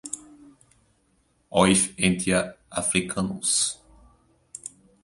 [1.51, 3.79] Ouf(entia) Africanus.